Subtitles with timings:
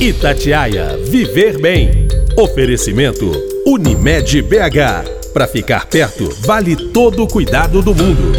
[0.00, 2.06] Itatiaia Viver Bem.
[2.36, 3.32] Oferecimento
[3.66, 5.32] Unimed BH.
[5.32, 8.32] Para ficar perto, vale todo o cuidado do mundo.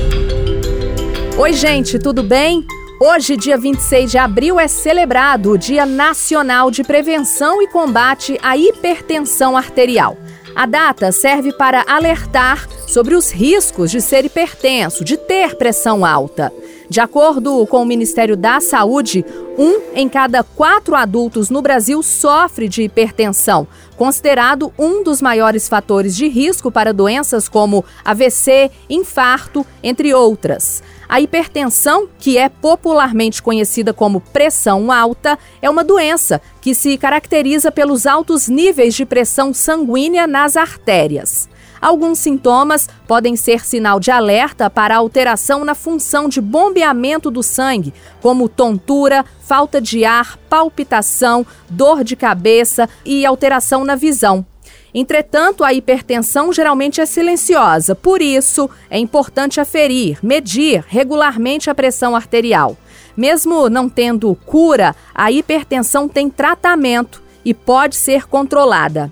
[1.38, 2.66] Oi, gente, tudo bem?
[2.98, 8.56] Hoje, dia 26 de abril, é celebrado o Dia Nacional de Prevenção e Combate à
[8.56, 10.18] Hipertensão Arterial.
[10.56, 16.54] A data serve para alertar sobre os riscos de ser hipertenso, de ter pressão alta.
[16.90, 19.24] De acordo com o Ministério da Saúde,
[19.56, 26.16] um em cada quatro adultos no Brasil sofre de hipertensão, considerado um dos maiores fatores
[26.16, 30.82] de risco para doenças como AVC, infarto, entre outras.
[31.08, 37.72] A hipertensão, que é popularmente conhecida como pressão alta, é uma doença que se caracteriza
[37.72, 41.48] pelos altos níveis de pressão sanguínea nas artérias.
[41.82, 47.94] Alguns sintomas podem ser sinal de alerta para alteração na função de bombeamento do sangue,
[48.22, 54.46] como tontura, falta de ar, palpitação, dor de cabeça e alteração na visão.
[54.94, 62.16] Entretanto, a hipertensão geralmente é silenciosa, por isso é importante aferir, medir regularmente a pressão
[62.16, 62.76] arterial.
[63.16, 69.12] Mesmo não tendo cura, a hipertensão tem tratamento e pode ser controlada.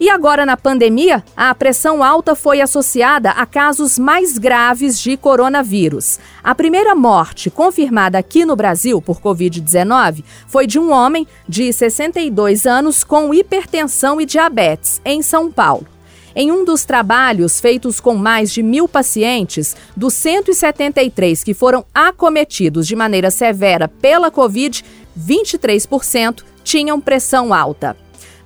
[0.00, 6.18] E agora, na pandemia, a pressão alta foi associada a casos mais graves de coronavírus.
[6.42, 12.64] A primeira morte confirmada aqui no Brasil por Covid-19 foi de um homem de 62
[12.64, 15.86] anos com hipertensão e diabetes, em São Paulo.
[16.34, 22.86] Em um dos trabalhos feitos com mais de mil pacientes, dos 173 que foram acometidos
[22.86, 24.82] de maneira severa pela Covid,
[25.18, 27.94] 23% tinham pressão alta.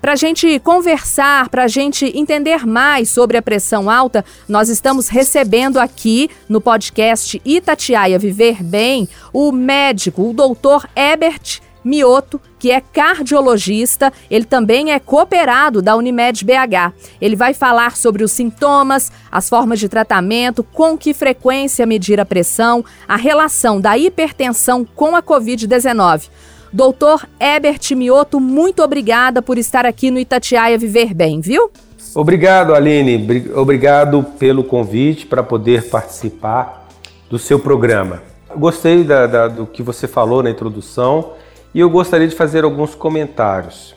[0.05, 5.08] Para a gente conversar, para a gente entender mais sobre a pressão alta, nós estamos
[5.08, 12.83] recebendo aqui no podcast Itatiaia Viver Bem o médico, o doutor Ebert Mioto, que é
[12.83, 16.92] cardiologista, ele também é cooperado da Unimed BH.
[17.18, 22.27] Ele vai falar sobre os sintomas, as formas de tratamento, com que frequência medir a
[22.27, 26.29] pressão, a relação da hipertensão com a Covid-19.
[26.74, 31.70] Doutor Ebert Mioto, muito obrigada por estar aqui no Itatiaia Viver Bem, viu?
[32.17, 33.48] Obrigado, Aline.
[33.55, 36.89] Obrigado pelo convite para poder participar
[37.30, 38.24] do seu programa.
[38.57, 41.35] Gostei da, da, do que você falou na introdução
[41.73, 43.95] e eu gostaria de fazer alguns comentários.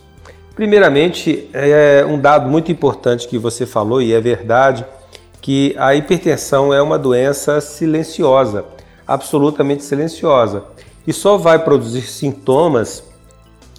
[0.53, 4.85] Primeiramente, é um dado muito importante que você falou e é verdade
[5.41, 8.65] que a hipertensão é uma doença silenciosa,
[9.07, 10.63] absolutamente silenciosa
[11.07, 13.03] e só vai produzir sintomas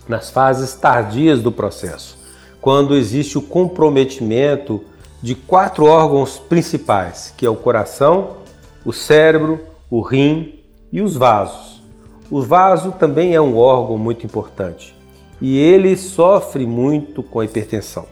[0.09, 2.19] nas fases tardias do processo,
[2.59, 4.83] quando existe o comprometimento
[5.22, 8.39] de quatro órgãos principais, que é o coração,
[8.84, 11.83] o cérebro, o rim e os vasos.
[12.31, 14.97] O vaso também é um órgão muito importante
[15.41, 18.06] e ele sofre muito com a hipertensão.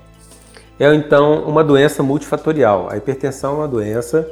[0.78, 2.88] É então uma doença multifatorial.
[2.90, 4.28] A hipertensão é uma doença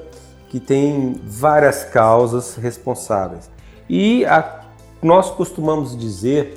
[0.50, 3.50] que tem várias causas responsáveis.
[3.88, 4.63] E a
[5.04, 6.54] nós costumamos dizer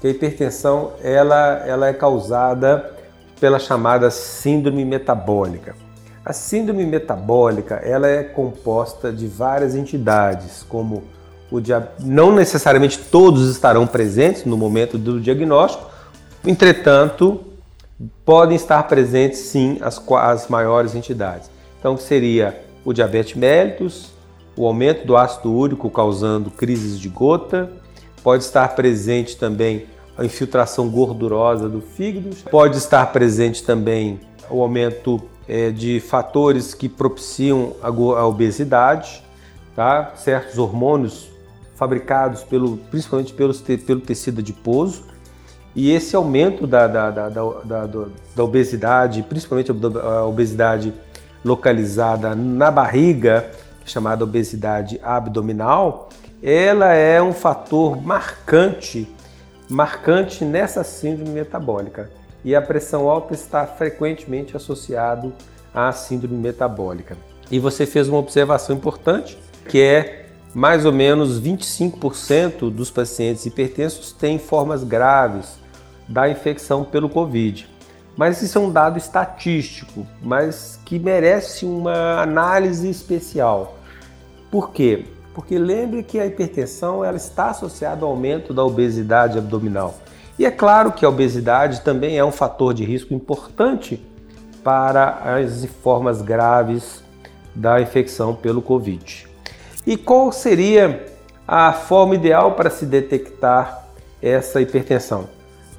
[0.00, 2.92] que a hipertensão ela, ela é causada
[3.38, 5.76] pela chamada síndrome metabólica.
[6.24, 11.04] A síndrome metabólica ela é composta de várias entidades, como
[11.52, 11.60] o
[12.00, 15.88] não necessariamente todos estarão presentes no momento do diagnóstico,
[16.44, 17.44] entretanto,
[18.24, 21.48] podem estar presentes sim as, as maiores entidades.
[21.78, 24.12] Então, seria o diabetes mellitus,
[24.56, 27.70] o aumento do ácido úrico causando crises de gota,
[28.24, 29.84] Pode estar presente também
[30.16, 34.18] a infiltração gordurosa do fígado, pode estar presente também
[34.48, 39.22] o aumento é, de fatores que propiciam a, a obesidade,
[39.76, 40.14] tá?
[40.16, 41.28] certos hormônios
[41.76, 45.04] fabricados pelo, principalmente pelo tecido adiposo,
[45.76, 50.94] e esse aumento da, da, da, da, da obesidade, principalmente a obesidade
[51.44, 53.50] localizada na barriga,
[53.84, 56.08] chamada obesidade abdominal,
[56.46, 59.08] ela é um fator marcante,
[59.66, 62.10] marcante nessa síndrome metabólica.
[62.44, 65.32] E a pressão alta está frequentemente associado
[65.72, 67.16] à síndrome metabólica.
[67.50, 69.38] E você fez uma observação importante,
[69.70, 75.54] que é mais ou menos 25% dos pacientes hipertensos têm formas graves
[76.06, 77.66] da infecção pelo COVID.
[78.18, 83.78] Mas isso é um dado estatístico, mas que merece uma análise especial.
[84.50, 85.06] Por quê?
[85.34, 89.96] Porque lembre que a hipertensão ela está associada ao aumento da obesidade abdominal.
[90.38, 94.00] E é claro que a obesidade também é um fator de risco importante
[94.62, 97.02] para as formas graves
[97.54, 99.28] da infecção pelo Covid.
[99.86, 101.04] E qual seria
[101.46, 103.86] a forma ideal para se detectar
[104.22, 105.28] essa hipertensão?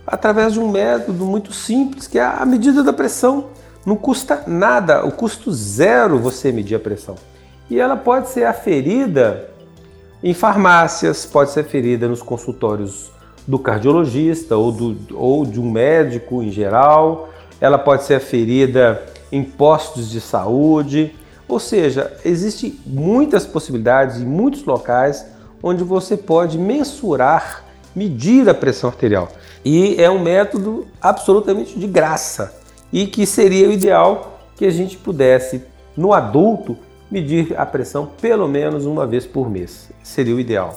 [0.06, 3.48] através de um método muito simples, que é a medida da pressão.
[3.86, 7.16] Não custa nada, o custo zero você medir a pressão.
[7.70, 9.50] E ela pode ser aferida
[10.24, 13.12] em farmácias, pode ser aferida nos consultórios
[13.48, 17.30] do cardiologista ou, do, ou de um médico em geral,
[17.62, 21.16] ela pode ser aferida em postos de saúde,
[21.48, 25.26] ou seja, existem muitas possibilidades em muitos locais
[25.62, 27.64] onde você pode mensurar,
[27.96, 29.30] medir a pressão arterial.
[29.64, 32.54] E é um método absolutamente de graça
[32.92, 35.64] e que seria o ideal que a gente pudesse,
[35.96, 36.78] no adulto,
[37.16, 39.90] medir a pressão pelo menos uma vez por mês.
[40.04, 40.76] Seria o ideal.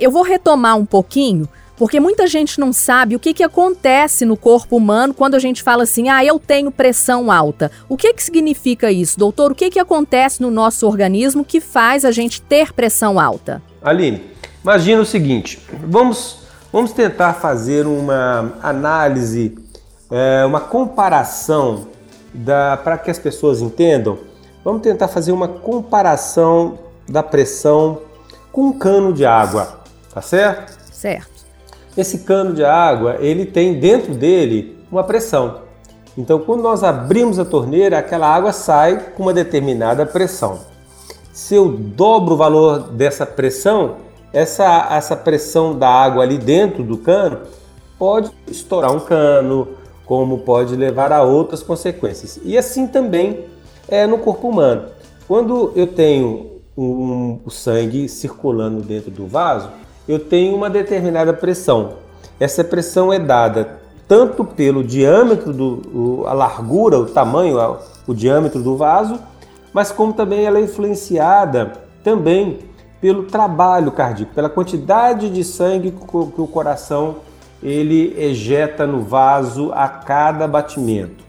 [0.00, 4.36] Eu vou retomar um pouquinho porque muita gente não sabe o que, que acontece no
[4.36, 7.72] corpo humano quando a gente fala assim, ah, eu tenho pressão alta.
[7.88, 9.50] O que, que significa isso, doutor?
[9.50, 13.60] O que, que acontece no nosso organismo que faz a gente ter pressão alta?
[13.82, 14.22] Aline,
[14.62, 16.38] imagina o seguinte: vamos,
[16.72, 19.58] vamos tentar fazer uma análise,
[20.12, 21.88] é, uma comparação
[22.84, 24.18] para que as pessoas entendam.
[24.64, 28.00] Vamos tentar fazer uma comparação da pressão
[28.50, 29.80] com um cano de água,
[30.12, 30.72] tá certo?
[30.90, 31.44] Certo.
[31.94, 35.60] Esse cano de água, ele tem dentro dele uma pressão.
[36.16, 40.60] Então, quando nós abrimos a torneira, aquela água sai com uma determinada pressão.
[41.32, 43.96] Se eu dobro o valor dessa pressão,
[44.32, 47.40] essa, essa pressão da água ali dentro do cano
[47.98, 49.68] pode estourar um cano,
[50.06, 52.40] como pode levar a outras consequências.
[52.42, 53.52] E assim também
[53.88, 54.86] é no corpo humano.
[55.26, 59.70] Quando eu tenho um, o sangue circulando dentro do vaso,
[60.06, 61.94] eu tenho uma determinada pressão.
[62.38, 68.76] Essa pressão é dada tanto pelo diâmetro, do, a largura, o tamanho, o diâmetro do
[68.76, 69.18] vaso,
[69.72, 71.72] mas como também ela é influenciada
[72.02, 72.58] também
[73.00, 77.16] pelo trabalho cardíaco, pela quantidade de sangue que o coração
[77.62, 81.24] ele ejeta no vaso a cada batimento.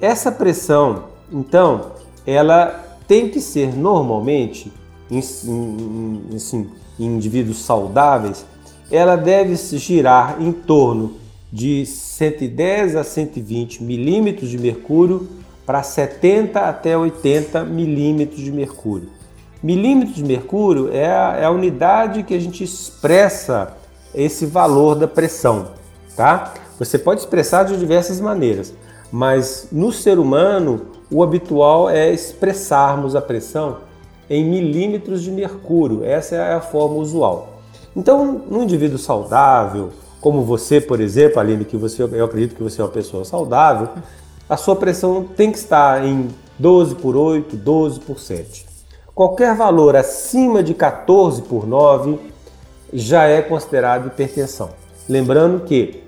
[0.00, 1.92] Essa pressão, então,
[2.26, 4.72] ela tem que ser normalmente,
[5.10, 8.44] assim, em indivíduos saudáveis,
[8.90, 11.14] ela deve girar em torno
[11.52, 15.28] de 110 a 120 milímetros de mercúrio
[15.64, 19.08] para 70 até 80 milímetros de mercúrio.
[19.62, 23.76] Milímetros de mercúrio é a, é a unidade que a gente expressa
[24.14, 25.72] esse valor da pressão,
[26.16, 26.54] tá?
[26.78, 28.72] Você pode expressar de diversas maneiras,
[29.10, 33.78] mas no ser humano o habitual é expressarmos a pressão
[34.28, 36.04] em milímetros de mercúrio.
[36.04, 37.60] Essa é a forma usual.
[37.94, 42.80] Então, num indivíduo saudável, como você, por exemplo, Aline, que você, eu acredito que você
[42.80, 43.88] é uma pessoa saudável,
[44.48, 48.66] a sua pressão tem que estar em 12 por 8, 12 por 7.
[49.14, 52.18] Qualquer valor acima de 14 por 9
[52.92, 54.70] já é considerado hipertensão.
[55.08, 56.02] Lembrando que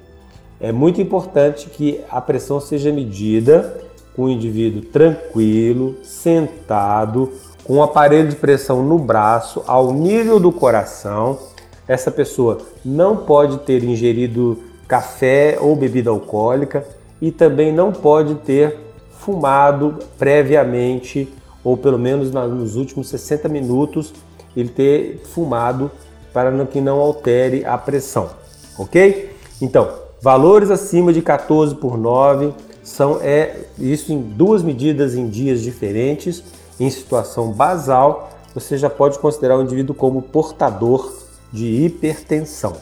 [0.60, 3.87] é muito importante que a pressão seja medida
[4.18, 7.32] o indivíduo tranquilo, sentado,
[7.62, 11.38] com um aparelho de pressão no braço, ao nível do coração.
[11.86, 16.84] Essa pessoa não pode ter ingerido café ou bebida alcoólica
[17.22, 18.76] e também não pode ter
[19.20, 21.32] fumado previamente,
[21.62, 24.12] ou pelo menos nos últimos 60 minutos,
[24.56, 25.90] ele ter fumado
[26.32, 28.30] para que não altere a pressão,
[28.78, 29.30] ok?
[29.60, 29.88] Então,
[30.20, 32.52] valores acima de 14 por 9
[32.88, 36.42] são é isso em duas medidas em dias diferentes
[36.80, 41.12] em situação basal, você já pode considerar o indivíduo como portador
[41.52, 42.76] de hipertensão.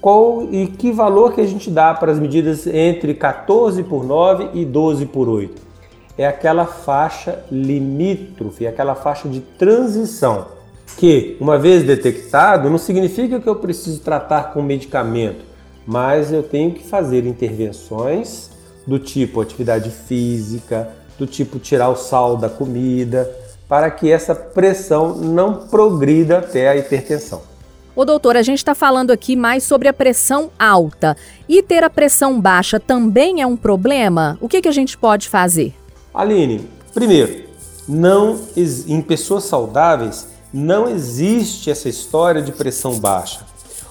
[0.00, 4.50] Qual e que valor que a gente dá para as medidas entre 14 por 9
[4.54, 5.60] e 12 por 8?
[6.16, 10.46] É aquela faixa limítrofe, aquela faixa de transição,
[10.96, 15.44] que, uma vez detectado, não significa que eu preciso tratar com medicamento,
[15.86, 18.49] mas eu tenho que fazer intervenções
[18.86, 23.30] do tipo atividade física, do tipo tirar o sal da comida,
[23.68, 27.42] para que essa pressão não progrida até a hipertensão.
[27.94, 31.16] Ô doutor, a gente está falando aqui mais sobre a pressão alta.
[31.48, 34.38] E ter a pressão baixa também é um problema?
[34.40, 35.74] O que, que a gente pode fazer?
[36.14, 37.44] Aline, primeiro,
[37.88, 43.40] não em pessoas saudáveis não existe essa história de pressão baixa.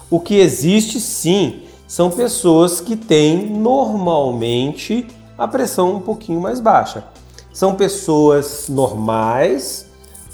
[0.09, 7.03] O que existe sim são pessoas que têm normalmente a pressão um pouquinho mais baixa.
[7.51, 9.87] São pessoas normais,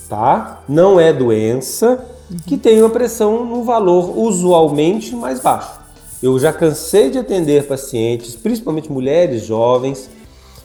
[0.09, 0.61] tá?
[0.67, 2.05] Não é doença,
[2.45, 5.79] que tem uma pressão no valor usualmente mais baixo.
[6.21, 10.09] Eu já cansei de atender pacientes, principalmente mulheres jovens,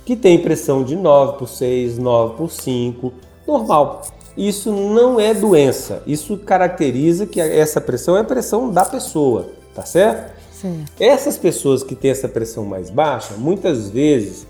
[0.05, 3.13] que têm pressão de 9 por 6, 9 por 5,
[3.47, 4.03] normal.
[4.37, 9.87] Isso não é doença, isso caracteriza que essa pressão é a pressão da pessoa, tá
[9.87, 10.40] certo?
[10.61, 10.85] Sim.
[10.99, 14.47] Essas pessoas que têm essa pressão mais baixa, muitas vezes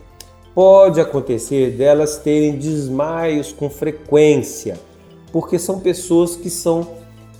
[0.55, 4.79] pode acontecer delas terem desmaios com frequência,
[5.33, 6.87] porque são pessoas que são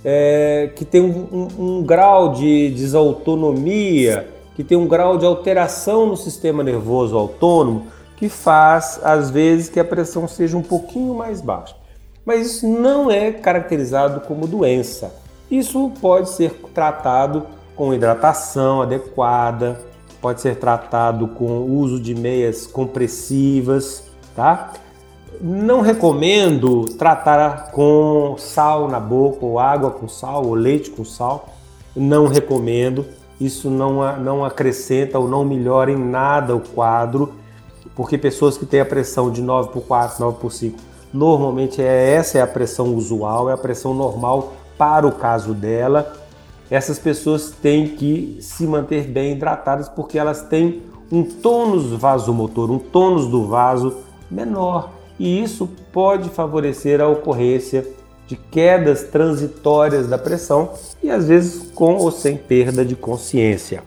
[0.05, 6.05] é, que têm um, um, um grau de desautonomia, que tem um grau de alteração
[6.05, 11.41] no sistema nervoso autônomo que faz às vezes que a pressão seja um pouquinho mais
[11.41, 11.75] baixa.
[12.23, 15.13] Mas isso não é caracterizado como doença.
[15.49, 17.47] Isso pode ser tratado
[17.81, 19.81] com hidratação adequada,
[20.21, 24.03] pode ser tratado com uso de meias compressivas,
[24.35, 24.73] tá?
[25.41, 31.49] Não recomendo tratar com sal na boca, ou água com sal, ou leite com sal.
[31.95, 33.03] Não recomendo.
[33.39, 37.33] Isso não, não acrescenta ou não melhora em nada o quadro,
[37.95, 40.77] porque pessoas que têm a pressão de 9 por 4, 9 por 5,
[41.11, 46.20] normalmente é essa é a pressão usual, é a pressão normal para o caso dela
[46.71, 52.79] essas pessoas têm que se manter bem hidratadas porque elas têm um tônus vasomotor, um
[52.79, 53.97] tônus do vaso
[54.31, 54.89] menor.
[55.19, 57.85] E isso pode favorecer a ocorrência
[58.25, 60.71] de quedas transitórias da pressão
[61.03, 63.83] e às vezes com ou sem perda de consciência.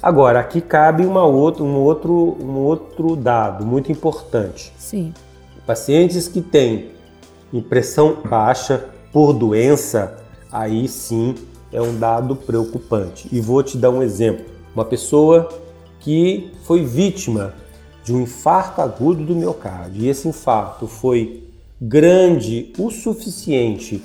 [0.00, 4.72] Agora, aqui cabe uma outra, um, outro, um outro dado muito importante.
[4.78, 5.12] Sim.
[5.66, 6.90] Pacientes que têm
[7.68, 10.16] pressão baixa por doença,
[10.52, 11.34] aí sim
[11.74, 13.28] é um dado preocupante.
[13.30, 14.46] E vou te dar um exemplo.
[14.74, 15.48] Uma pessoa
[16.00, 17.54] que foi vítima
[18.04, 21.44] de um infarto agudo do miocárdio e esse infarto foi
[21.80, 24.02] grande o suficiente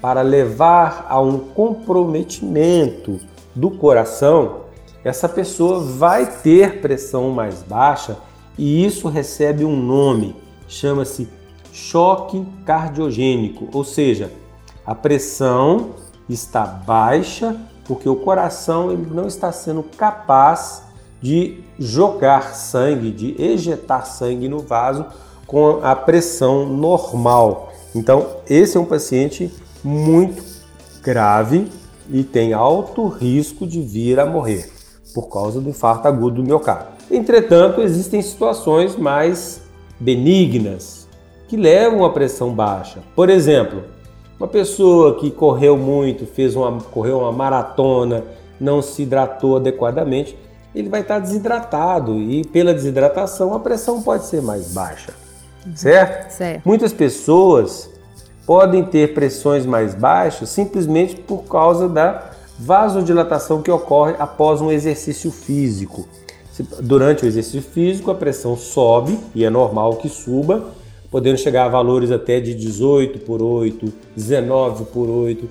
[0.00, 3.20] para levar a um comprometimento
[3.54, 4.62] do coração,
[5.04, 8.16] essa pessoa vai ter pressão mais baixa
[8.58, 10.34] e isso recebe um nome,
[10.66, 11.28] chama-se
[11.72, 14.30] choque cardiogênico, ou seja,
[14.84, 15.90] a pressão
[16.28, 20.82] está baixa porque o coração ele não está sendo capaz
[21.20, 25.06] de jogar sangue, de ejetar sangue no vaso
[25.46, 27.72] com a pressão normal.
[27.94, 29.52] Então, esse é um paciente
[29.84, 30.42] muito
[31.02, 31.70] grave
[32.08, 34.70] e tem alto risco de vir a morrer
[35.14, 36.88] por causa do infarto agudo do miocárdio.
[37.10, 39.60] Entretanto, existem situações mais
[40.00, 41.06] benignas
[41.48, 43.00] que levam a pressão baixa.
[43.14, 43.84] Por exemplo,
[44.42, 48.24] uma pessoa que correu muito, fez uma, correu uma maratona,
[48.58, 50.36] não se hidratou adequadamente,
[50.74, 55.14] ele vai estar desidratado e pela desidratação a pressão pode ser mais baixa,
[55.64, 55.76] uhum.
[55.76, 56.32] certo?
[56.32, 56.62] certo?
[56.64, 57.88] Muitas pessoas
[58.44, 65.30] podem ter pressões mais baixas simplesmente por causa da vasodilatação que ocorre após um exercício
[65.30, 66.08] físico.
[66.80, 70.64] Durante o exercício físico a pressão sobe e é normal que suba,
[71.12, 75.46] podendo chegar a valores até de 18 por 8, 19 por 8.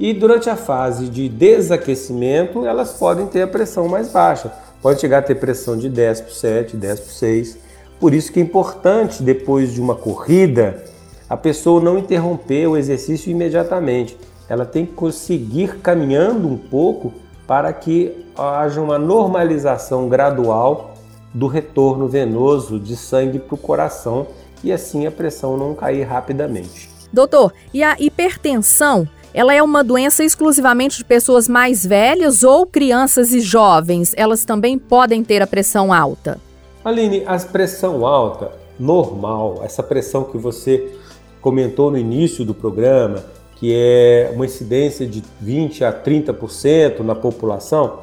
[0.00, 4.50] E durante a fase de desaquecimento, elas podem ter a pressão mais baixa.
[4.80, 7.58] Pode chegar a ter pressão de 10 por 7, 10 por 6.
[8.00, 10.82] Por isso que é importante, depois de uma corrida,
[11.28, 14.16] a pessoa não interromper o exercício imediatamente.
[14.48, 17.12] Ela tem que conseguir caminhando um pouco
[17.46, 20.94] para que haja uma normalização gradual
[21.34, 24.26] do retorno venoso de sangue para o coração
[24.62, 26.88] e assim a pressão não cair rapidamente.
[27.12, 29.08] Doutor, e a hipertensão?
[29.34, 34.12] Ela é uma doença exclusivamente de pessoas mais velhas ou crianças e jovens?
[34.16, 36.38] Elas também podem ter a pressão alta?
[36.84, 40.92] Aline, a pressão alta, normal, essa pressão que você
[41.40, 43.24] comentou no início do programa,
[43.56, 48.00] que é uma incidência de 20 a 30% na população,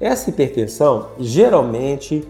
[0.00, 2.22] essa hipertensão geralmente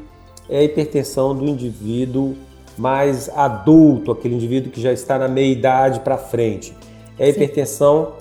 [0.48, 2.34] é a hipertensão do indivíduo
[2.78, 6.74] mais adulto, aquele indivíduo que já está na meia idade para frente.
[7.18, 8.12] É a hipertensão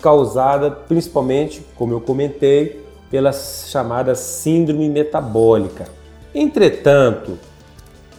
[0.00, 5.88] causada principalmente, como eu comentei, pela chamada síndrome metabólica.
[6.34, 7.38] Entretanto,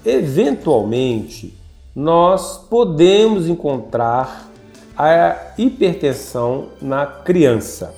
[0.05, 1.53] eventualmente,
[1.95, 4.49] nós podemos encontrar
[4.97, 7.93] a hipertensão na criança.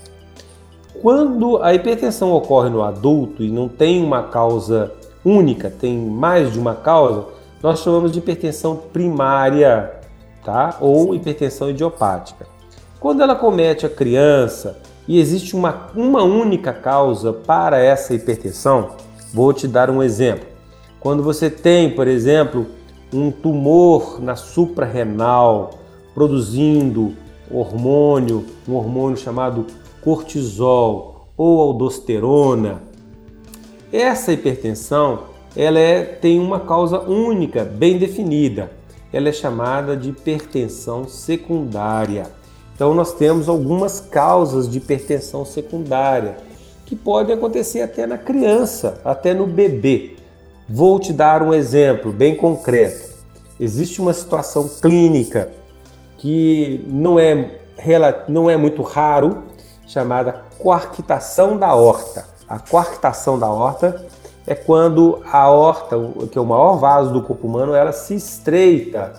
[1.02, 4.94] Quando a hipertensão ocorre no adulto e não tem uma causa
[5.26, 7.26] única, tem mais de uma causa,
[7.64, 9.94] nós chamamos de hipertensão primária,
[10.44, 10.78] tá?
[10.82, 12.46] Ou hipertensão idiopática.
[13.00, 14.78] Quando ela comete a criança
[15.08, 18.92] e existe uma, uma única causa para essa hipertensão,
[19.34, 20.46] vou te dar um exemplo.
[21.00, 22.68] Quando você tem, por exemplo,
[23.14, 25.72] um tumor na suprarrenal
[26.14, 27.14] produzindo
[27.50, 29.68] hormônio, um hormônio chamado
[30.02, 32.84] cortisol ou aldosterona,
[33.92, 38.72] essa hipertensão ela é, tem uma causa única, bem definida.
[39.12, 42.26] Ela é chamada de hipertensão secundária.
[42.76, 46.38] Então nós temos algumas causas de hipertensão secundária,
[46.86, 50.16] que podem acontecer até na criança, até no bebê.
[50.68, 53.14] Vou te dar um exemplo bem concreto.
[53.60, 55.52] Existe uma situação clínica
[56.18, 57.60] que não é,
[58.28, 59.44] não é muito raro,
[59.86, 62.26] chamada coarctação da horta.
[62.50, 64.04] A coarctação da horta
[64.46, 65.96] é quando a horta,
[66.32, 69.14] que é o maior vaso do corpo humano, ela se estreita,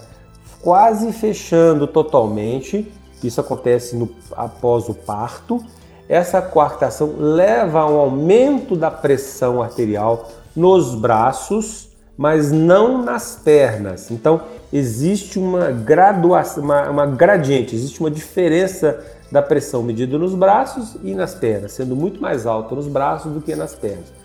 [0.60, 2.90] quase fechando totalmente.
[3.22, 5.64] Isso acontece no, após o parto.
[6.08, 14.10] Essa coarctação leva a um aumento da pressão arterial nos braços, mas não nas pernas.
[14.10, 19.02] Então, existe uma graduação, uma, uma gradiente, existe uma diferença
[19.32, 23.40] da pressão medida nos braços e nas pernas, sendo muito mais alta nos braços do
[23.40, 24.23] que nas pernas.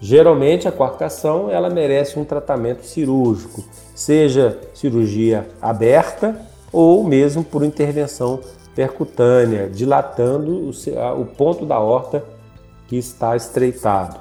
[0.00, 6.38] Geralmente a coartação ela merece um tratamento cirúrgico, seja cirurgia aberta
[6.70, 8.40] ou mesmo por intervenção
[8.74, 10.70] percutânea, dilatando
[11.18, 12.22] o, ponto da horta
[12.86, 14.20] que está estreitado.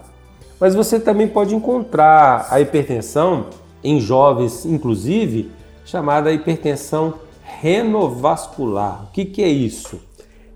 [0.58, 3.48] Mas você também pode encontrar a hipertensão
[3.84, 5.52] em jovens, inclusive,
[5.84, 9.04] chamada hipertensão renovascular.
[9.04, 10.00] O que, que é isso?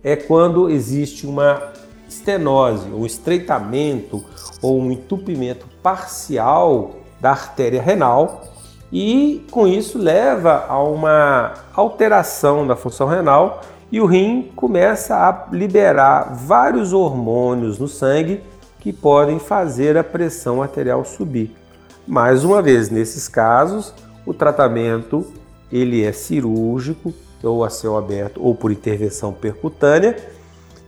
[0.02, 1.74] É quando existe uma
[2.10, 4.24] estenose, um estreitamento
[4.62, 8.44] ou um entupimento parcial da artéria renal
[8.92, 13.62] e com isso leva a uma alteração da função renal
[13.92, 18.42] e o rim começa a liberar vários hormônios no sangue
[18.80, 21.56] que podem fazer a pressão arterial subir.
[22.08, 23.94] Mais uma vez, nesses casos,
[24.26, 25.26] o tratamento
[25.72, 27.14] ele é cirúrgico
[27.44, 30.16] ou a céu aberto ou por intervenção percutânea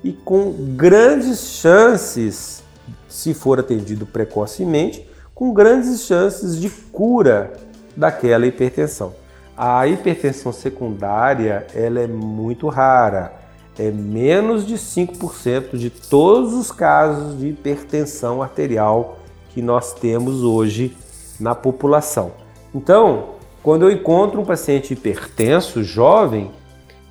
[0.03, 2.63] e com grandes chances,
[3.07, 7.53] se for atendido precocemente, com grandes chances de cura
[7.95, 9.13] daquela hipertensão.
[9.55, 13.33] A hipertensão secundária ela é muito rara,
[13.77, 20.95] é menos de 5% de todos os casos de hipertensão arterial que nós temos hoje
[21.39, 22.31] na população.
[22.73, 26.51] Então, quando eu encontro um paciente hipertenso jovem,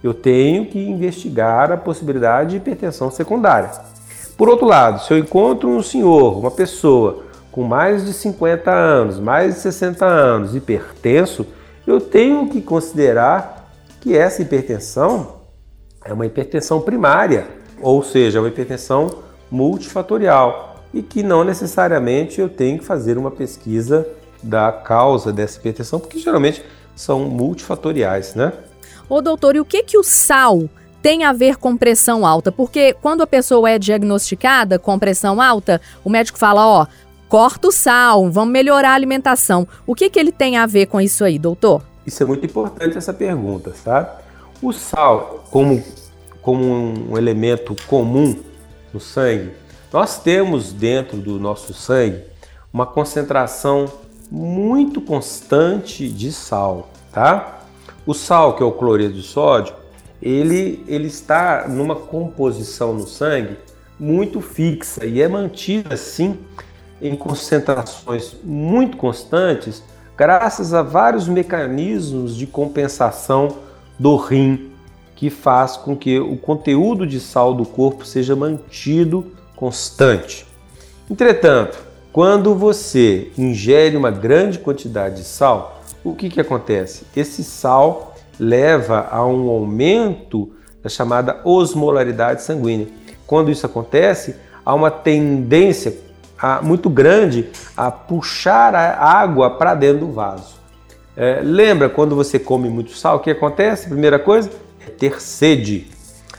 [0.03, 3.71] eu tenho que investigar a possibilidade de hipertensão secundária.
[4.37, 9.19] Por outro lado, se eu encontro um senhor, uma pessoa com mais de 50 anos,
[9.19, 11.47] mais de 60 anos, hipertenso,
[11.87, 15.41] eu tenho que considerar que essa hipertensão
[16.05, 17.47] é uma hipertensão primária,
[17.83, 19.11] ou seja, uma hipertensão
[19.51, 24.09] multifatorial e que não necessariamente eu tenho que fazer uma pesquisa
[24.43, 28.53] da causa dessa hipertensão, porque geralmente são multifatoriais, né?
[29.11, 30.70] Ô doutor, e o que que o sal
[31.03, 32.53] tem a ver com pressão alta?
[32.53, 36.87] Porque quando a pessoa é diagnosticada com pressão alta, o médico fala, ó,
[37.29, 39.66] corta o sal, vamos melhorar a alimentação.
[39.85, 41.83] O que que ele tem a ver com isso aí, doutor?
[42.07, 44.20] Isso é muito importante essa pergunta, tá?
[44.62, 45.83] O sal, como,
[46.40, 48.37] como um elemento comum
[48.94, 49.51] no sangue,
[49.92, 52.23] nós temos dentro do nosso sangue
[52.73, 53.87] uma concentração
[54.31, 57.60] muito constante de sal, tá?
[58.07, 59.75] O sal, que é o cloreto de sódio,
[60.23, 63.57] ele, ele está numa composição no sangue
[63.99, 66.39] muito fixa e é mantido assim
[67.01, 69.83] em concentrações muito constantes
[70.17, 73.57] graças a vários mecanismos de compensação
[73.99, 74.71] do rim
[75.17, 80.47] que faz com que o conteúdo de sal do corpo seja mantido constante.
[81.11, 81.79] Entretanto,
[82.13, 87.05] quando você ingere uma grande quantidade de sal, o que, que acontece?
[87.15, 90.51] Esse sal leva a um aumento
[90.83, 92.89] da chamada osmolaridade sanguínea.
[93.27, 95.95] Quando isso acontece, há uma tendência
[96.63, 100.59] muito grande a puxar a água para dentro do vaso.
[101.17, 103.89] É, lembra quando você come muito sal, o que acontece?
[103.89, 104.51] Primeira coisa
[104.87, 105.89] é ter sede.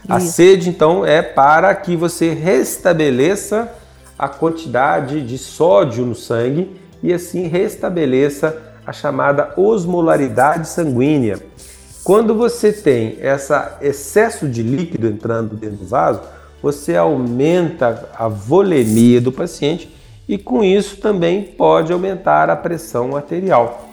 [0.09, 3.71] A sede, então, é para que você restabeleça
[4.17, 11.39] a quantidade de sódio no sangue e assim restabeleça a chamada osmolaridade sanguínea.
[12.03, 16.21] Quando você tem esse excesso de líquido entrando dentro do vaso,
[16.61, 19.95] você aumenta a volemia do paciente
[20.27, 23.89] e com isso também pode aumentar a pressão arterial.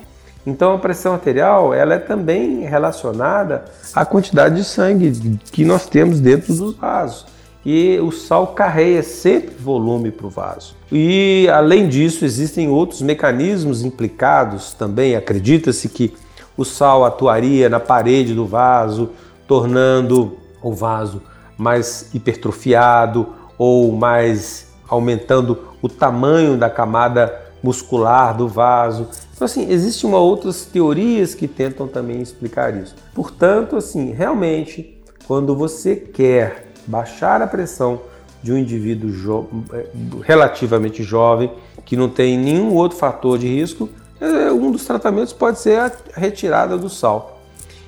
[0.46, 6.20] Então a pressão arterial ela é também relacionada à quantidade de sangue que nós temos
[6.20, 7.26] dentro dos vasos
[7.70, 10.74] e o sal carrega sempre volume para o vaso.
[10.90, 15.14] E além disso, existem outros mecanismos implicados também.
[15.14, 16.14] Acredita-se que
[16.56, 19.10] o sal atuaria na parede do vaso,
[19.46, 21.20] tornando o vaso
[21.58, 23.26] mais hipertrofiado
[23.58, 29.08] ou mais aumentando o tamanho da camada muscular do vaso.
[29.34, 32.96] Então, assim, existem outras teorias que tentam também explicar isso.
[33.14, 38.00] Portanto, assim, realmente, quando você quer baixar a pressão
[38.42, 39.86] de um indivíduo jo é,
[40.22, 41.52] relativamente jovem,
[41.84, 43.88] que não tem nenhum outro fator de risco,
[44.20, 47.40] é, um dos tratamentos pode ser a retirada do sal.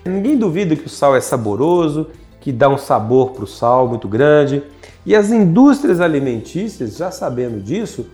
[0.05, 2.09] Ninguém duvida que o sal é saboroso,
[2.41, 4.63] que dá um sabor para o sal muito grande.
[5.05, 8.07] E as indústrias alimentícias, já sabendo disso,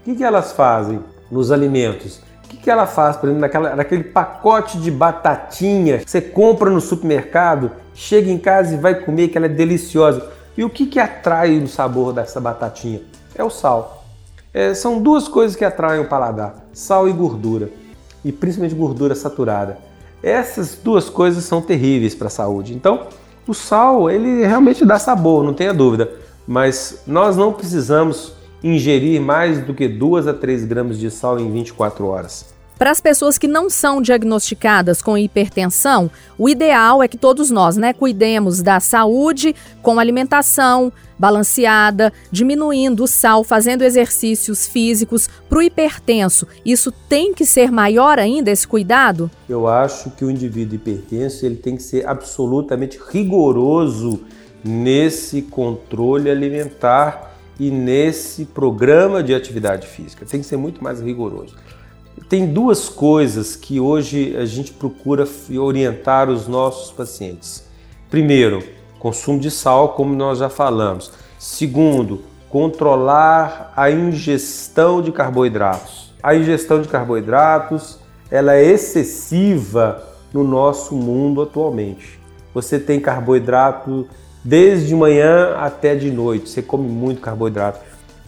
[0.00, 2.20] o que, que elas fazem nos alimentos?
[2.44, 6.70] O que, que ela faz, por exemplo, naquela, naquele pacote de batatinha que você compra
[6.70, 10.28] no supermercado, chega em casa e vai comer, que ela é deliciosa.
[10.56, 13.00] E o que, que atrai o sabor dessa batatinha?
[13.34, 14.04] É o sal.
[14.52, 17.70] É, são duas coisas que atraem o paladar: sal e gordura,
[18.24, 19.78] e principalmente gordura saturada.
[20.22, 22.72] Essas duas coisas são terríveis para a saúde.
[22.72, 23.08] Então,
[23.46, 26.10] o sal, ele realmente dá sabor, não tenha dúvida,
[26.46, 31.50] mas nós não precisamos ingerir mais do que 2 a 3 gramas de sal em
[31.50, 32.54] 24 horas.
[32.78, 37.76] Para as pessoas que não são diagnosticadas com hipertensão, o ideal é que todos nós,
[37.76, 45.28] né, cuidemos da saúde com alimentação balanceada, diminuindo o sal, fazendo exercícios físicos.
[45.48, 49.30] Para o hipertenso, isso tem que ser maior ainda esse cuidado?
[49.48, 54.20] Eu acho que o indivíduo hipertenso ele tem que ser absolutamente rigoroso
[54.64, 60.26] nesse controle alimentar e nesse programa de atividade física.
[60.26, 61.54] Tem que ser muito mais rigoroso.
[62.28, 67.68] Tem duas coisas que hoje a gente procura orientar os nossos pacientes.
[68.08, 68.62] Primeiro,
[68.98, 71.12] consumo de sal, como nós já falamos.
[71.38, 76.14] Segundo, controlar a ingestão de carboidratos.
[76.22, 77.98] A ingestão de carboidratos
[78.30, 82.18] ela é excessiva no nosso mundo atualmente.
[82.54, 84.08] Você tem carboidrato
[84.42, 87.80] desde manhã até de noite, você come muito carboidrato.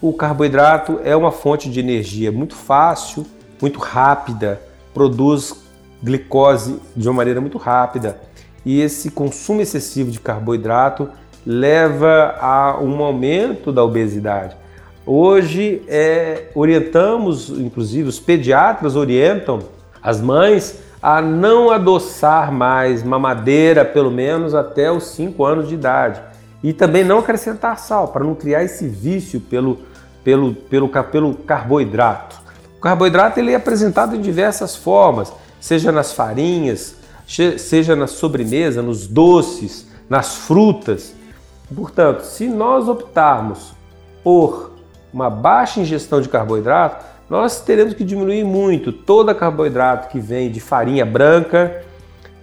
[0.02, 3.24] O carboidrato é uma fonte de energia muito fácil
[3.61, 4.61] muito rápida,
[4.92, 5.55] produz
[6.03, 8.21] glicose de uma maneira muito rápida.
[8.64, 11.09] E esse consumo excessivo de carboidrato
[11.47, 14.57] leva a um aumento da obesidade.
[15.07, 19.61] Hoje é, orientamos, inclusive os pediatras orientam
[20.03, 26.21] as mães a não adoçar mais mamadeira, pelo menos até os 5 anos de idade.
[26.62, 29.79] E também não acrescentar sal, para não criar esse vício pelo,
[30.25, 32.45] pelo, pelo, pelo carboidrato.
[32.87, 36.94] Carboidrato ele é apresentado em diversas formas, seja nas farinhas,
[37.59, 41.12] seja na sobremesa, nos doces, nas frutas.
[41.75, 43.75] Portanto, se nós optarmos
[44.22, 44.70] por
[45.12, 50.49] uma baixa ingestão de carboidrato, nós teremos que diminuir muito todo o carboidrato que vem
[50.49, 51.83] de farinha branca,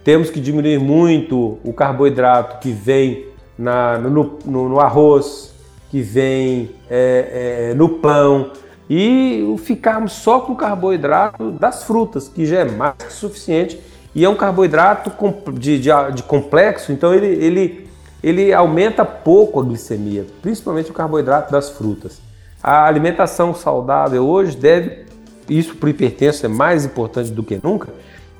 [0.04, 5.54] temos que diminuir muito o carboidrato que vem na, no, no, no, arroz,
[5.90, 8.50] que vem é, é, no pão,
[8.88, 13.80] e ficarmos só com o carboidrato das frutas, que já é mais que suficiente
[14.14, 15.12] e é um carboidrato
[15.52, 17.88] de, de, de complexo, então ele, ele,
[18.22, 22.20] ele aumenta pouco a glicemia, principalmente o carboidrato das frutas.
[22.62, 25.06] A alimentação saudável hoje deve,
[25.48, 27.88] isso para o hipertenso é mais importante do que nunca,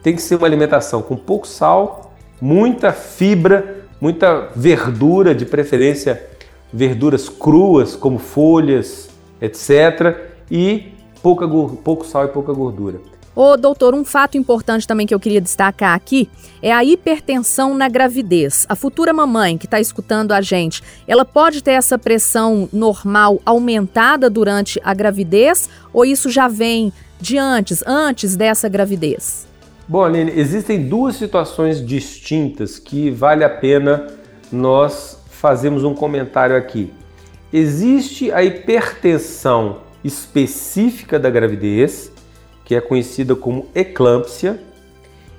[0.03, 6.23] tem que ser uma alimentação com pouco sal, muita fibra, muita verdura, de preferência
[6.73, 9.09] verduras cruas, como folhas,
[9.41, 13.01] etc e pouca, pouco sal e pouca gordura.
[13.37, 16.31] Ô, doutor, um fato importante também que eu queria destacar aqui
[16.63, 18.65] é a hipertensão na gravidez.
[18.69, 24.31] A futura mamãe que está escutando a gente, ela pode ter essa pressão normal aumentada
[24.31, 29.49] durante a gravidez ou isso já vem de antes, antes dessa gravidez?
[29.89, 34.07] Bom, Aline, existem duas situações distintas que vale a pena
[34.53, 36.93] nós fazermos um comentário aqui.
[37.53, 42.13] Existe a hipertensão específica da gravidez,
[42.65, 44.61] que é conhecida como eclâmpsia,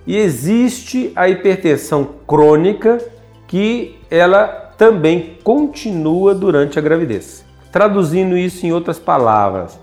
[0.06, 3.00] e existe a hipertensão crônica,
[3.48, 4.48] que ela
[4.78, 7.46] também continua durante a gravidez.
[7.72, 9.80] Traduzindo isso em outras palavras,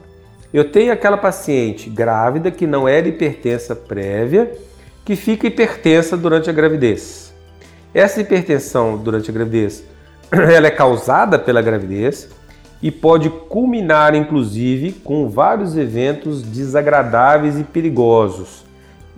[0.53, 4.53] eu tenho aquela paciente grávida que não era hipertensa prévia,
[5.05, 7.33] que fica hipertensa durante a gravidez.
[7.95, 9.85] Essa hipertensão durante a gravidez,
[10.31, 12.29] ela é causada pela gravidez,
[12.83, 18.65] e pode culminar, inclusive, com vários eventos desagradáveis e perigosos.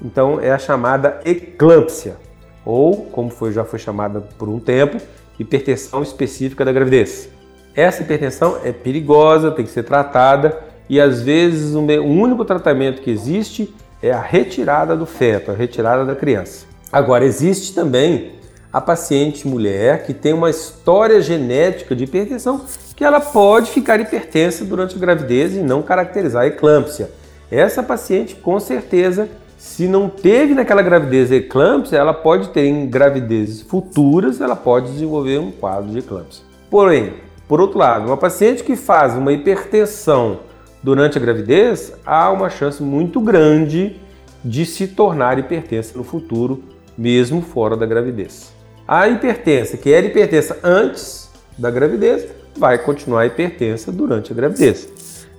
[0.04, 2.16] Então, é a chamada eclâmpsia,
[2.64, 4.98] ou, como foi, já foi chamada por um tempo,
[5.38, 7.28] hipertensão específica da gravidez.
[7.74, 10.56] Essa hipertensão é perigosa, tem que ser tratada
[10.88, 16.04] e às vezes o único tratamento que existe é a retirada do feto, a retirada
[16.04, 16.66] da criança.
[16.92, 18.32] Agora, existe também
[18.72, 22.64] a paciente mulher que tem uma história genética de hipertensão
[22.96, 27.10] que ela pode ficar hipertensa durante a gravidez e não caracterizar a eclâmpsia.
[27.50, 33.62] Essa paciente, com certeza, se não teve naquela gravidez eclâmpsia, ela pode ter em gravidezes
[33.62, 36.44] futuras, ela pode desenvolver um quadro de eclâmpsia.
[36.70, 37.14] Porém,
[37.46, 40.40] Por outro lado, uma paciente que faz uma hipertensão
[40.82, 44.00] durante a gravidez, há uma chance muito grande
[44.42, 46.64] de se tornar hipertensa no futuro,
[46.96, 48.52] mesmo fora da gravidez.
[48.88, 54.88] A hipertensa, que era hipertensa antes da gravidez, vai continuar hipertensa durante a gravidez.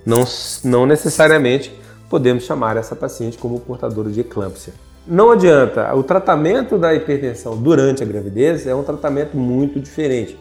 [0.04, 0.24] Não,
[0.62, 1.72] não necessariamente
[2.08, 4.72] podemos chamar essa paciente como portadora de eclâmpsia.
[5.06, 10.36] Não adianta, o tratamento da hipertensão durante a gravidez é um tratamento muito diferente.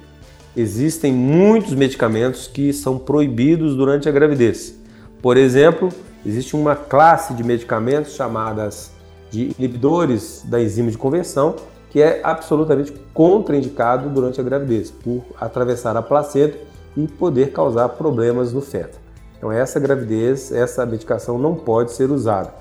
[0.55, 4.75] Existem muitos medicamentos que são proibidos durante a gravidez.
[5.21, 5.89] Por exemplo,
[6.25, 8.91] existe uma classe de medicamentos chamadas
[9.29, 11.55] de inibidores da enzima de conversão,
[11.95, 16.58] que é absolutamente contraindicado durante a gravidez, por atravessar a placenta
[16.97, 18.99] e poder causar problemas no feto.
[19.38, 22.53] Então, essa gravidez, essa medicação não pode ser usada.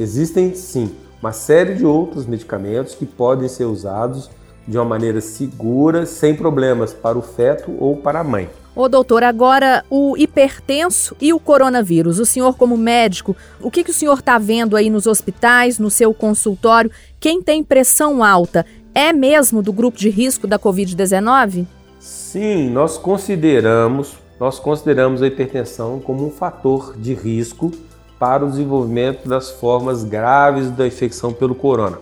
[0.00, 4.28] Existem sim uma série de outros medicamentos que podem ser usados
[4.66, 8.50] de uma maneira segura, sem problemas para o feto ou para a mãe.
[8.74, 12.18] Ô doutor, agora o hipertenso e o coronavírus.
[12.18, 15.90] O senhor, como médico, o que, que o senhor está vendo aí nos hospitais, no
[15.90, 16.90] seu consultório?
[17.20, 21.66] Quem tem pressão alta é mesmo do grupo de risco da Covid-19?
[22.00, 27.70] Sim, nós consideramos, nós consideramos a hipertensão como um fator de risco
[28.18, 31.98] para o desenvolvimento das formas graves da infecção pelo corona.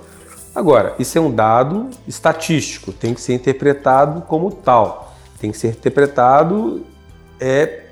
[0.54, 5.09] Agora, isso é um dado estatístico, tem que ser interpretado como tal.
[5.40, 6.84] Tem que ser interpretado
[7.40, 7.84] é,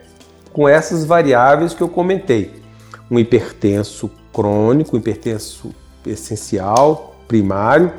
[0.52, 2.62] com essas variáveis que eu comentei.
[3.10, 5.74] Um hipertenso crônico, um hipertenso
[6.06, 7.92] essencial, primário,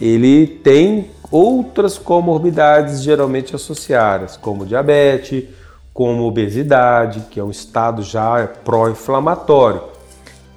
[0.00, 5.44] ele tem outras comorbidades geralmente associadas, como diabetes,
[5.92, 9.82] como obesidade, que é um estado já pró-inflamatório,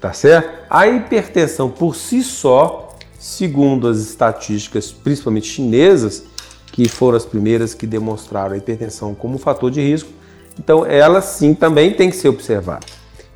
[0.01, 0.65] tá certo?
[0.69, 6.23] A hipertensão por si só, segundo as estatísticas, principalmente chinesas,
[6.77, 10.11] que foram as primeiras que demonstraram a hipertensão como fator de risco,
[10.59, 12.85] então ela sim também tem que ser observada.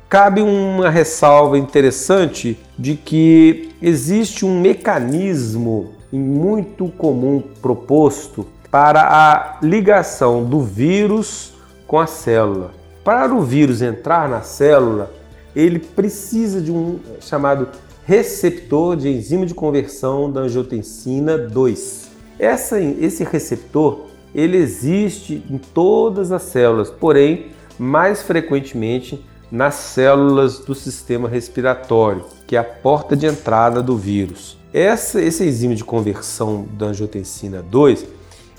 [0.08, 10.44] Cabe uma ressalva interessante de que existe um mecanismo muito comum proposto para a ligação
[10.44, 11.52] do vírus
[11.84, 12.70] com a célula.
[13.02, 15.12] Para o vírus entrar na célula,
[15.56, 17.66] ele precisa de um chamado
[18.04, 22.01] receptor de enzima de conversão da angiotensina 2.
[22.38, 30.74] Essa, esse receptor ele existe em todas as células, porém mais frequentemente nas células do
[30.74, 34.56] sistema respiratório, que é a porta de entrada do vírus.
[34.72, 38.06] Essa, esse enzima de conversão da angiotensina 2,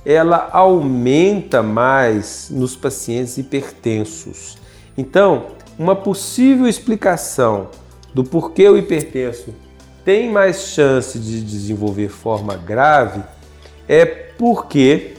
[0.05, 4.57] ela aumenta mais nos pacientes hipertensos.
[4.95, 5.47] Então,
[5.79, 7.69] uma possível explicação
[8.13, 9.55] do porquê o hipertenso
[10.05, 13.23] tem mais chance de desenvolver forma grave
[13.87, 15.13] é porque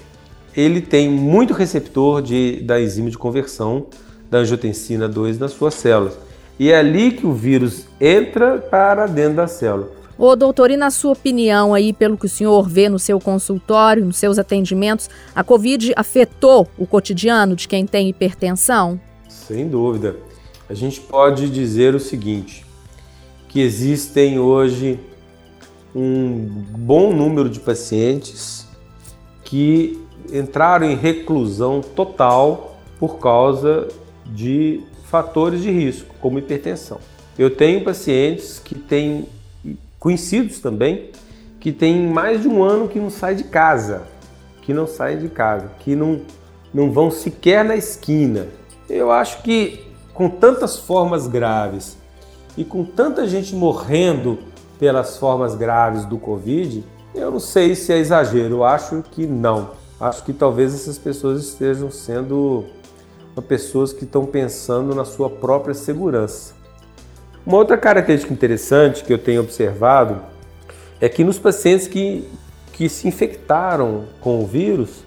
[0.57, 3.87] ele tem muito receptor de, da enzima de conversão
[4.31, 6.17] da angiotensina 2 nas suas células.
[6.59, 9.91] E é ali que o vírus entra para dentro da célula.
[10.17, 14.05] Ô doutor, e na sua opinião aí, pelo que o senhor vê no seu consultório,
[14.05, 19.01] nos seus atendimentos, a Covid afetou o cotidiano de quem tem hipertensão?
[19.29, 20.15] Sem dúvida.
[20.69, 22.65] A gente pode dizer o seguinte,
[23.49, 25.01] que existem hoje
[25.95, 26.47] um
[26.79, 28.67] bom número de pacientes
[29.45, 30.01] que
[30.33, 33.89] entraram em reclusão total por causa
[34.27, 36.99] de fatores de risco, como hipertensão.
[37.39, 39.27] Eu tenho pacientes que têm
[39.99, 41.11] conhecidos também
[41.65, 44.03] que têm mais de um ano que não saem de casa,
[44.61, 46.21] que não saem de casa, que não,
[46.75, 48.49] não vão sequer na esquina.
[48.87, 51.97] Eu acho que com tantas formas graves
[52.55, 54.41] e com tanta gente morrendo
[54.85, 59.71] pelas formas graves do Covid, eu não sei se é exagero, eu acho que não.
[59.99, 62.67] Acho que talvez essas pessoas estejam sendo
[63.49, 66.53] pessoas que estão pensando na sua própria segurança.
[67.47, 70.21] Uma outra característica interessante que eu tenho observado
[71.01, 72.29] é que nos pacientes que,
[72.75, 75.03] que se infectaram com o vírus,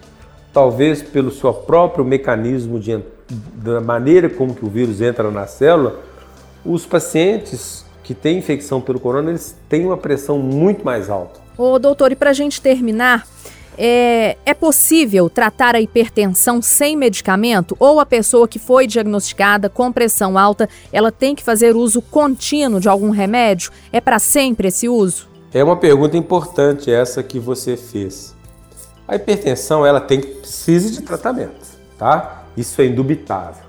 [0.51, 2.99] talvez pelo seu próprio mecanismo de,
[3.53, 5.99] da maneira como que o vírus entra na célula,
[6.65, 11.41] os pacientes que têm infecção pelo corona, eles têm uma pressão muito mais alta.
[11.57, 13.27] Ô doutor, e para a gente terminar,
[13.77, 17.75] é, é, possível tratar a hipertensão sem medicamento?
[17.77, 22.79] Ou a pessoa que foi diagnosticada com pressão alta, ela tem que fazer uso contínuo
[22.79, 23.71] de algum remédio?
[23.91, 25.27] É para sempre esse uso?
[25.53, 28.33] É uma pergunta importante essa que você fez.
[29.05, 32.45] A hipertensão, ela tem que precisa de tratamento, tá?
[32.55, 33.65] Isso é indubitável.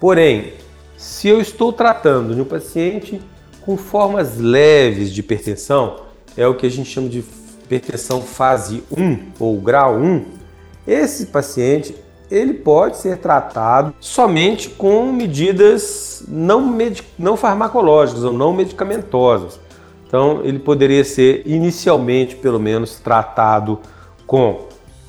[0.00, 0.54] Porém,
[0.96, 3.20] se eu estou tratando de um paciente
[3.64, 6.00] com formas leves de hipertensão,
[6.36, 7.24] é o que a gente chama de
[7.64, 10.24] hipertensão fase 1 ou grau 1,
[10.86, 11.94] esse paciente
[12.30, 16.76] ele pode ser tratado somente com medidas não,
[17.18, 19.60] não farmacológicas ou não medicamentosas.
[20.06, 23.80] Então, ele poderia ser inicialmente, pelo menos, tratado
[24.26, 24.68] com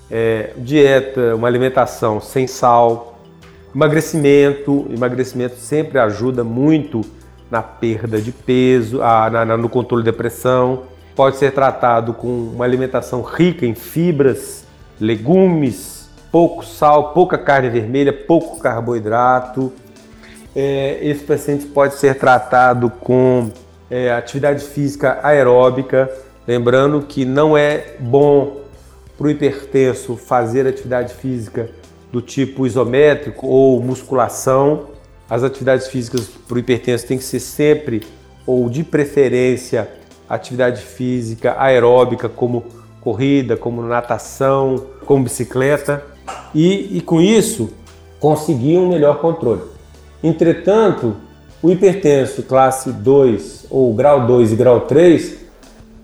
[0.09, 3.19] é, dieta, uma alimentação sem sal,
[3.73, 4.87] emagrecimento.
[4.89, 7.01] Emagrecimento sempre ajuda muito
[7.49, 10.83] na perda de peso, a, na, no controle da pressão.
[11.15, 14.65] Pode ser tratado com uma alimentação rica em fibras,
[14.99, 19.71] legumes, pouco sal, pouca carne vermelha, pouco carboidrato.
[20.55, 23.49] É, esse paciente pode ser tratado com
[23.89, 26.09] é, atividade física aeróbica,
[26.47, 28.61] lembrando que não é bom
[29.17, 31.69] para o hipertenso fazer atividade física
[32.11, 34.94] do tipo isométrico ou musculação.
[35.29, 38.03] As atividades físicas para o hipertenso tem que ser sempre
[38.45, 39.89] ou de preferência
[40.29, 42.65] atividade física aeróbica como
[43.01, 46.03] corrida, como natação, como bicicleta
[46.53, 47.69] e, e com isso
[48.19, 49.61] conseguir um melhor controle.
[50.23, 51.15] Entretanto,
[51.61, 55.44] o hipertenso classe 2 ou grau 2 e grau 3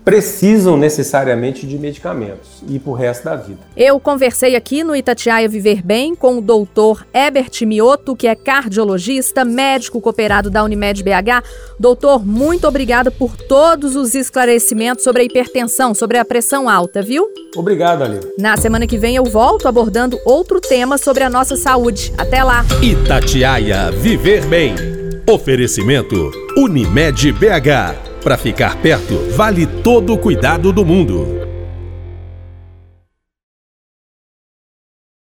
[0.04, 3.60] precisam necessariamente de medicamentos e para o resto da vida.
[3.76, 9.44] Eu conversei aqui no Itatiaia Viver Bem com o doutor Ebert Mioto, que é cardiologista,
[9.44, 11.46] médico cooperado da Unimed BH.
[11.78, 17.26] Doutor, muito obrigada por todos os esclarecimentos sobre a hipertensão, sobre a pressão alta, viu?
[17.56, 18.20] Obrigado, Ali.
[18.38, 22.12] Na semana que vem eu volto abordando outro tema sobre a nossa saúde.
[22.18, 22.64] Até lá.
[22.82, 24.74] Itatiaia Viver Bem.
[25.28, 28.11] Oferecimento Unimed BH.
[28.22, 31.41] Para ficar perto, vale todo o cuidado do mundo.